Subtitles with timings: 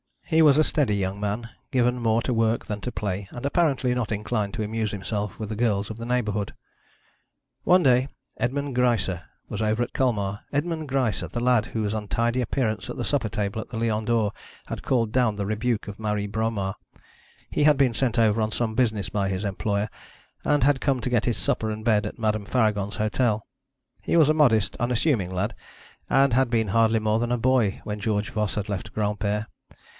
[0.25, 3.93] He was a steady young man, given more to work than to play, and apparently
[3.93, 6.55] not inclined to amuse himself with the girls of the neighbourhood.
[7.65, 9.19] One day Edmond Greisse
[9.49, 13.61] was over at Colmar Edmond Greisse, the lad whose untidy appearance at the supper table
[13.61, 14.31] at the Lion d'Or
[14.67, 16.75] had called down the rebuke of Marie Bromar.
[17.51, 19.89] He had been sent over on some business by his employer,
[20.45, 23.45] and had come to get his supper and bed at Madame Faragon's hotel.
[24.01, 25.53] He was a modest, unassuming lad,
[26.09, 29.45] and had been hardly more than a boy when George Voss had left Granpere.